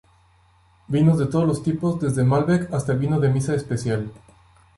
[0.87, 4.11] Vinos de todos los tipos desde malbec hasta el vino de misa especial.